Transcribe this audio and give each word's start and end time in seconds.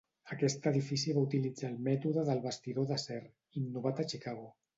Aquest 0.35 0.63
edifici 0.69 1.13
va 1.17 1.21
utilitzar 1.27 1.69
el 1.73 1.77
mètode 1.89 2.23
del 2.31 2.41
bastidor 2.47 2.89
d'acer, 2.93 3.19
innovat 3.63 4.03
a 4.03 4.09
Chicago. 4.17 4.51